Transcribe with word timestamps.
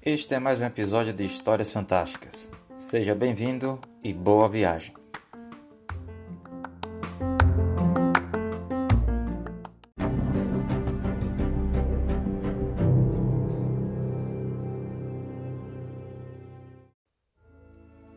Este 0.00 0.34
é 0.34 0.38
mais 0.38 0.60
um 0.60 0.64
episódio 0.64 1.12
de 1.12 1.24
Histórias 1.24 1.72
Fantásticas. 1.72 2.48
Seja 2.76 3.16
bem-vindo 3.16 3.80
e 4.04 4.14
boa 4.14 4.48
viagem. 4.48 4.94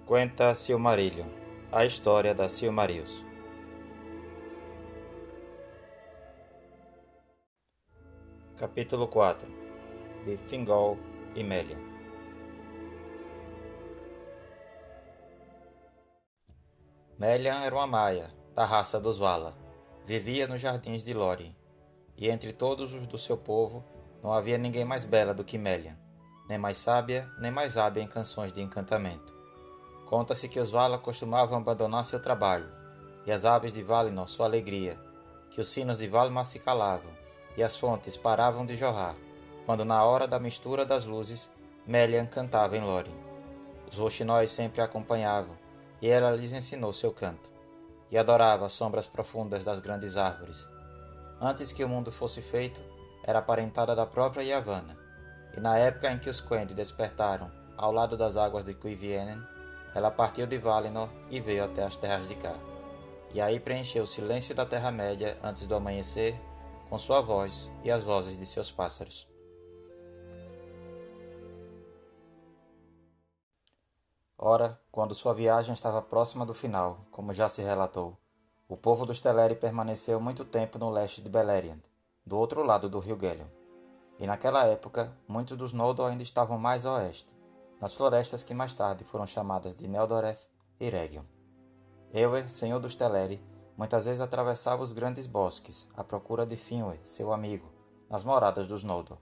Conta 0.05 0.53
Silmarillion, 0.53 1.25
a 1.71 1.83
história 1.83 2.35
da 2.35 2.47
Silmarils. 2.47 3.27
Capítulo 8.59 9.07
4 9.07 9.47
de 10.25 10.35
Thingol 10.35 10.97
e 11.33 11.41
Melian 11.41 11.79
Melian 17.17 17.61
era 17.61 17.73
uma 17.73 17.87
maia, 17.87 18.29
da 18.53 18.65
raça 18.65 18.99
dos 18.99 19.17
Vala. 19.17 19.55
Vivia 20.05 20.45
nos 20.45 20.59
jardins 20.59 21.05
de 21.05 21.13
Lórien, 21.13 21.55
e 22.17 22.29
entre 22.29 22.51
todos 22.51 22.93
os 22.93 23.07
do 23.07 23.17
seu 23.17 23.37
povo 23.37 23.81
não 24.21 24.33
havia 24.33 24.57
ninguém 24.57 24.83
mais 24.83 25.05
bela 25.05 25.33
do 25.33 25.45
que 25.45 25.57
Melian, 25.57 25.97
nem 26.49 26.57
mais 26.57 26.75
sábia, 26.75 27.29
nem 27.39 27.51
mais 27.51 27.77
hábil 27.77 28.03
em 28.03 28.07
canções 28.07 28.51
de 28.51 28.61
encantamento. 28.61 29.33
Conta-se 30.05 30.49
que 30.49 30.59
os 30.59 30.69
Vala 30.69 30.97
costumavam 30.97 31.59
abandonar 31.59 32.03
seu 32.03 32.21
trabalho, 32.21 32.69
e 33.25 33.31
as 33.31 33.45
aves 33.45 33.73
de 33.73 33.81
Valinor 33.81 34.27
sua 34.27 34.47
alegria, 34.47 34.99
que 35.49 35.61
os 35.61 35.69
sinos 35.69 35.97
de 35.97 36.09
Valimar 36.09 36.43
se 36.43 36.59
calavam, 36.59 37.18
e 37.59 37.63
as 37.63 37.75
fontes 37.75 38.15
paravam 38.15 38.65
de 38.65 38.73
jorrar, 38.73 39.17
quando 39.65 39.83
na 39.83 40.01
hora 40.01 40.25
da 40.25 40.39
mistura 40.39 40.85
das 40.85 41.05
luzes, 41.05 41.51
Melian 41.85 42.25
cantava 42.25 42.77
em 42.77 42.79
Lórien. 42.79 43.13
Os 43.91 43.97
roxinóis 43.97 44.49
sempre 44.49 44.79
a 44.79 44.85
acompanhavam, 44.85 45.57
e 46.01 46.07
ela 46.07 46.31
lhes 46.31 46.53
ensinou 46.53 46.93
seu 46.93 47.11
canto, 47.11 47.49
e 48.09 48.17
adorava 48.17 48.65
as 48.65 48.71
sombras 48.71 49.07
profundas 49.07 49.65
das 49.65 49.81
grandes 49.81 50.15
árvores. 50.15 50.69
Antes 51.41 51.73
que 51.73 51.83
o 51.83 51.89
mundo 51.89 52.13
fosse 52.13 52.41
feito, 52.41 52.79
era 53.25 53.41
parentada 53.41 53.93
da 53.93 54.05
própria 54.05 54.41
Yavanna, 54.41 54.97
e 55.53 55.59
na 55.59 55.77
época 55.77 56.09
em 56.09 56.17
que 56.17 56.29
os 56.29 56.39
Quendi 56.39 56.73
despertaram 56.73 57.51
ao 57.75 57.91
lado 57.91 58.15
das 58.15 58.37
águas 58.37 58.63
de 58.63 58.73
Cuivienen, 58.73 59.43
ela 59.93 60.09
partiu 60.09 60.47
de 60.47 60.57
Valinor 60.57 61.09
e 61.29 61.41
veio 61.41 61.65
até 61.65 61.83
as 61.83 61.97
terras 61.97 62.29
de 62.29 62.35
cá. 62.35 62.55
E 63.33 63.41
aí 63.41 63.59
preencheu 63.59 64.03
o 64.03 64.07
silêncio 64.07 64.55
da 64.55 64.65
Terra-média 64.65 65.37
antes 65.43 65.67
do 65.67 65.75
amanhecer 65.75 66.39
com 66.89 66.97
sua 66.97 67.21
voz 67.21 67.71
e 67.83 67.91
as 67.91 68.01
vozes 68.01 68.37
de 68.37 68.45
seus 68.45 68.71
pássaros. 68.71 69.29
Ora, 74.37 74.79
quando 74.91 75.13
sua 75.13 75.33
viagem 75.33 75.73
estava 75.73 76.01
próxima 76.01 76.45
do 76.45 76.53
final, 76.53 77.05
como 77.11 77.33
já 77.33 77.47
se 77.47 77.61
relatou, 77.61 78.17
o 78.67 78.77
povo 78.77 79.05
dos 79.05 79.19
Teleri 79.19 79.53
permaneceu 79.53 80.19
muito 80.19 80.45
tempo 80.45 80.79
no 80.79 80.89
leste 80.89 81.21
de 81.21 81.29
Beleriand, 81.29 81.81
do 82.25 82.37
outro 82.37 82.63
lado 82.63 82.89
do 82.89 82.99
rio 82.99 83.19
Gelion. 83.19 83.47
E 84.17 84.25
naquela 84.25 84.65
época, 84.65 85.11
muitos 85.27 85.57
dos 85.57 85.73
Noldor 85.73 86.09
ainda 86.09 86.23
estavam 86.23 86.57
mais 86.57 86.85
a 86.85 86.93
oeste, 86.93 87.35
nas 87.79 87.93
florestas 87.93 88.41
que 88.41 88.53
mais 88.53 88.73
tarde 88.73 89.03
foram 89.03 89.27
chamadas 89.27 89.75
de 89.75 89.87
Neldoreth 89.87 90.47
e 90.79 90.89
Region. 90.89 91.23
Ewer, 92.13 92.49
senhor 92.49 92.79
dos 92.79 92.95
Teleri, 92.95 93.41
muitas 93.79 94.05
vezes 94.05 94.19
atravessava 94.19 94.83
os 94.83 94.91
grandes 94.91 95.25
bosques 95.25 95.87
à 95.95 96.03
procura 96.03 96.45
de 96.45 96.57
Finwë, 96.57 96.99
seu 97.05 97.31
amigo, 97.31 97.65
nas 98.09 98.25
moradas 98.25 98.67
dos 98.67 98.83
Noldor. 98.83 99.17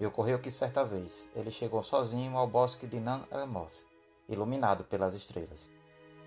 E 0.00 0.06
ocorreu 0.06 0.38
que 0.38 0.50
certa 0.50 0.82
vez 0.82 1.28
ele 1.36 1.50
chegou 1.50 1.82
sozinho 1.82 2.34
ao 2.38 2.46
bosque 2.46 2.86
de 2.86 2.98
Nan 2.98 3.26
Elmoth, 3.30 3.86
iluminado 4.26 4.84
pelas 4.84 5.12
estrelas, 5.12 5.70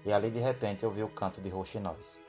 e 0.06 0.14
ali 0.14 0.30
de 0.30 0.38
repente 0.38 0.86
ouviu 0.86 1.08
o 1.08 1.12
canto 1.12 1.42
de 1.42 1.50
rouxinóis. 1.50 2.22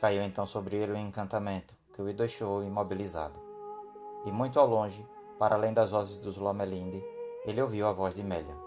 Caiu 0.00 0.22
então 0.22 0.44
sobre 0.44 0.76
ele 0.76 0.92
um 0.92 1.06
encantamento 1.06 1.72
que 1.92 2.02
o 2.02 2.12
deixou 2.12 2.64
imobilizado. 2.64 3.38
E 4.26 4.32
muito 4.32 4.58
ao 4.58 4.66
longe, 4.66 5.06
para 5.38 5.54
além 5.54 5.72
das 5.72 5.92
vozes 5.92 6.18
dos 6.18 6.36
Lomelinde, 6.36 7.00
ele 7.46 7.62
ouviu 7.62 7.86
a 7.86 7.92
voz 7.92 8.12
de 8.12 8.24
Melian, 8.24 8.58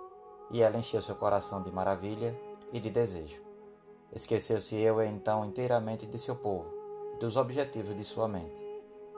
e 0.52 0.62
ela 0.62 0.78
encheu 0.78 1.02
seu 1.02 1.16
coração 1.16 1.62
de 1.62 1.70
maravilha 1.70 2.34
e 2.72 2.80
de 2.80 2.90
desejo. 2.90 3.51
Esqueceu-se 4.12 4.76
eu 4.76 5.02
então 5.02 5.46
inteiramente 5.46 6.06
de 6.06 6.18
seu 6.18 6.36
povo 6.36 6.82
dos 7.22 7.38
objetivos 7.38 7.96
de 7.96 8.04
sua 8.04 8.28
mente, 8.28 8.60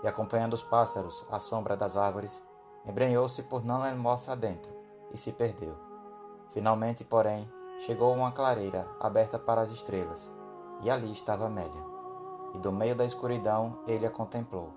e 0.03 0.07
acompanhando 0.07 0.51
os 0.51 0.61
pássaros 0.61 1.25
à 1.31 1.39
sombra 1.39 1.77
das 1.77 1.95
árvores, 1.95 2.45
embrenhou-se 2.85 3.41
por 3.43 3.63
Nanelmoth 3.63 4.27
adentro 4.27 4.69
e 5.13 5.17
se 5.17 5.31
perdeu. 5.31 5.73
Finalmente, 6.49 7.05
porém, 7.05 7.49
chegou 7.79 8.11
a 8.11 8.15
uma 8.17 8.31
clareira 8.33 8.89
aberta 8.99 9.39
para 9.39 9.61
as 9.61 9.69
estrelas, 9.69 10.33
e 10.81 10.91
ali 10.91 11.13
estava 11.13 11.49
Melian. 11.49 11.93
E 12.53 12.57
do 12.57 12.73
meio 12.73 12.93
da 12.93 13.05
escuridão 13.05 13.79
ele 13.87 14.05
a 14.05 14.11
contemplou, 14.11 14.73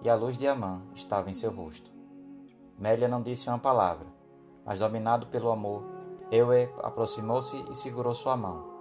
e 0.00 0.08
a 0.08 0.14
luz 0.14 0.38
de 0.38 0.48
Amã 0.48 0.80
estava 0.94 1.28
em 1.28 1.34
seu 1.34 1.52
rosto. 1.52 1.90
Mélia 2.78 3.06
não 3.06 3.20
disse 3.20 3.48
uma 3.48 3.58
palavra, 3.58 4.06
mas 4.64 4.78
dominado 4.78 5.26
pelo 5.26 5.50
amor, 5.50 5.84
Ewe 6.30 6.72
aproximou-se 6.82 7.56
e 7.68 7.74
segurou 7.74 8.14
sua 8.14 8.34
mão. 8.34 8.71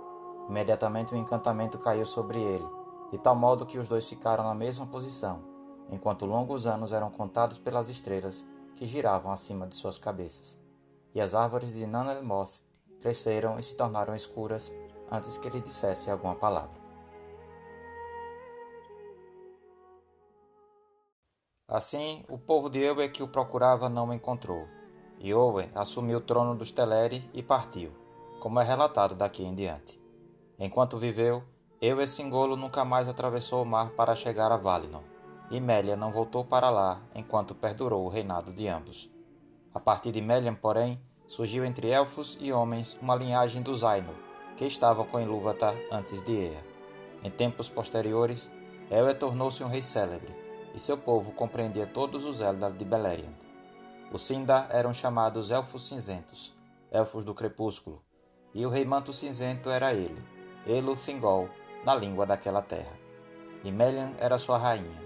Imediatamente 0.50 1.14
o 1.14 1.18
encantamento 1.18 1.80
caiu 1.80 2.06
sobre 2.06 2.40
ele, 2.40 2.68
de 3.12 3.18
tal 3.18 3.36
modo 3.36 3.66
que 3.66 3.78
os 3.78 3.88
dois 3.88 4.08
ficaram 4.08 4.44
na 4.44 4.56
mesma 4.56 4.86
posição, 4.86 5.44
enquanto 5.90 6.26
longos 6.26 6.66
anos 6.66 6.94
eram 6.94 7.10
contados 7.10 7.58
pelas 7.58 7.90
estrelas 7.90 8.46
que 8.76 8.86
giravam 8.86 9.32
acima 9.32 9.68
de 9.68 9.76
suas 9.76 9.98
cabeças. 9.98 10.60
E 11.14 11.22
as 11.22 11.36
árvores 11.36 11.74
de 11.74 11.86
Nanelmoth 11.86 12.64
cresceram 13.00 13.60
e 13.60 13.64
se 13.64 13.76
tornaram 13.76 14.16
escuras 14.16 14.74
antes 15.12 15.38
que 15.38 15.48
ele 15.48 15.60
dissesse 15.60 16.10
alguma 16.10 16.36
palavra. 16.36 16.80
Assim, 21.68 22.26
o 22.28 22.38
povo 22.38 22.70
de 22.70 22.80
Ewe 22.82 23.08
que 23.10 23.24
o 23.24 23.28
procurava 23.28 23.88
não 23.88 24.10
o 24.10 24.14
encontrou, 24.14 24.68
e 25.20 25.30
Ewe 25.30 25.72
assumiu 25.74 26.18
o 26.18 26.22
trono 26.22 26.56
dos 26.56 26.72
Teleri 26.72 27.30
e 27.34 27.42
partiu, 27.42 27.92
como 28.42 28.60
é 28.60 28.64
relatado 28.64 29.16
daqui 29.16 29.44
em 29.44 29.56
diante. 29.56 30.01
Enquanto 30.64 31.00
viveu, 31.00 31.44
Ewe 31.82 32.08
Singolo 32.08 32.56
nunca 32.56 32.86
mais 32.86 33.10
atravessou 33.10 33.64
o 33.64 33.66
mar 33.66 33.90
para 33.94 34.14
chegar 34.14 34.52
a 34.52 34.58
Valinor, 34.58 35.02
e 35.50 35.60
Melia 35.60 35.96
não 35.96 36.12
voltou 36.12 36.46
para 36.46 36.70
lá 36.70 37.02
enquanto 37.16 37.56
perdurou 37.56 38.06
o 38.06 38.10
reinado 38.10 38.54
de 38.54 38.68
ambos. 38.68 39.10
A 39.74 39.80
partir 39.80 40.12
de 40.12 40.22
Melian, 40.22 40.54
porém, 40.54 41.02
surgiu 41.28 41.66
entre 41.66 41.90
elfos 41.90 42.38
e 42.40 42.54
homens 42.54 42.96
uma 43.02 43.16
linhagem 43.16 43.64
dos 43.64 43.84
Ainur, 43.84 44.14
que 44.56 44.64
estavam 44.64 45.04
com 45.04 45.20
Ilúvatar 45.20 45.74
antes 45.92 46.22
de 46.22 46.32
Ea. 46.32 46.64
Em 47.24 47.32
tempos 47.32 47.68
posteriores, 47.68 48.52
Ewe 48.92 49.16
tornou-se 49.16 49.64
um 49.64 49.68
rei 49.68 49.82
célebre, 49.82 50.32
e 50.76 50.80
seu 50.80 50.96
povo 50.96 51.32
compreendia 51.32 51.88
todos 51.88 52.24
os 52.24 52.40
Eldar 52.40 52.74
de 52.74 52.86
Beleriand. 52.86 53.34
Os 54.14 54.22
Sindar 54.22 54.68
eram 54.70 54.94
chamados 54.94 55.50
Elfos 55.50 55.88
Cinzentos, 55.88 56.54
Elfos 56.92 57.26
do 57.26 57.34
Crepúsculo, 57.34 58.04
e 58.54 58.64
o 58.64 58.70
Rei 58.70 58.86
Manto 58.86 59.12
Cinzento 59.12 59.68
era 59.68 59.92
ele, 59.92 60.22
Elo 60.66 60.96
na 61.84 61.96
língua 61.96 62.26
daquela 62.26 62.62
terra. 62.62 63.00
E 63.64 63.72
Melian 63.72 64.14
era 64.20 64.38
sua 64.38 64.58
rainha, 64.58 65.02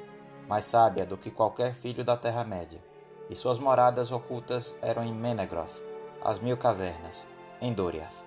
mais 0.47 0.65
sábia 0.65 1.05
do 1.05 1.17
que 1.17 1.31
qualquer 1.31 1.73
filho 1.73 2.03
da 2.03 2.17
Terra-média, 2.17 2.83
e 3.29 3.35
suas 3.35 3.57
moradas 3.57 4.11
ocultas 4.11 4.77
eram 4.81 5.03
em 5.03 5.13
Menegroth, 5.13 5.81
as 6.21 6.39
Mil 6.39 6.57
Cavernas, 6.57 7.27
em 7.61 7.73
Doriath. 7.73 8.25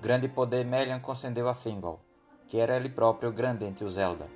Grande 0.00 0.28
poder 0.28 0.64
Melian 0.64 1.00
concedeu 1.00 1.48
a 1.48 1.54
Thingol, 1.54 2.00
que 2.46 2.58
era 2.58 2.76
ele 2.76 2.88
próprio 2.88 3.32
grande 3.32 3.64
entre 3.64 3.84
os 3.84 3.96
Eldar, 3.96 4.28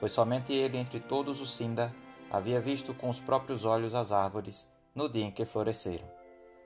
pois 0.00 0.12
somente 0.12 0.52
ele 0.52 0.78
entre 0.78 1.00
todos 1.00 1.40
os 1.40 1.54
Sindar 1.54 1.92
havia 2.30 2.60
visto 2.60 2.94
com 2.94 3.08
os 3.08 3.20
próprios 3.20 3.64
olhos 3.64 3.94
as 3.94 4.10
árvores 4.10 4.70
no 4.94 5.08
dia 5.08 5.24
em 5.24 5.30
que 5.30 5.44
floresceram. 5.44 6.08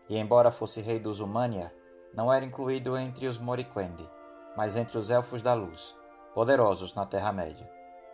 E 0.09 0.17
embora 0.17 0.51
fosse 0.51 0.81
rei 0.81 0.99
dos 0.99 1.21
Umaniar, 1.21 1.73
não 2.15 2.33
era 2.33 2.45
incluído 2.45 2.97
entre 2.97 3.27
os 3.27 3.37
Moriquendi, 3.37 4.09
mas 4.57 4.77
entre 4.77 4.97
os 4.97 5.11
Elfos 5.11 5.43
da 5.43 5.55
Luz, 5.55 5.95
poderosos 6.35 6.95
na 6.95 7.05
Terra-média. 7.05 7.69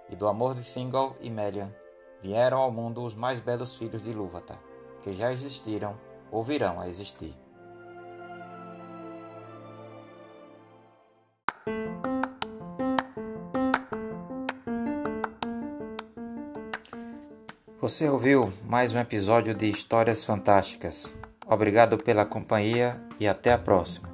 E 0.08 0.16
do 0.16 0.26
amor 0.26 0.54
de 0.54 0.62
Thingol 0.62 1.16
e 1.20 1.30
Melian 1.30 1.72
vieram 2.20 2.58
ao 2.58 2.70
mundo 2.70 3.02
os 3.02 3.14
mais 3.14 3.40
belos 3.40 3.74
filhos 3.74 4.02
de 4.02 4.10
Ilúvatar, 4.10 4.58
que 5.00 5.12
já 5.12 5.32
existiram 5.32 5.98
ou 6.30 6.42
virão 6.42 6.80
a 6.80 6.88
existir. 6.88 7.34
Você 17.80 18.08
ouviu 18.08 18.52
mais 18.64 18.94
um 18.94 18.98
episódio 19.00 19.52
de 19.56 19.68
Histórias 19.68 20.24
Fantásticas. 20.24 21.16
Obrigado 21.44 21.98
pela 21.98 22.24
companhia 22.24 22.96
e 23.18 23.26
até 23.26 23.52
a 23.52 23.58
próxima. 23.58 24.11